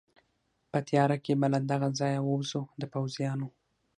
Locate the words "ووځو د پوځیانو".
2.23-3.47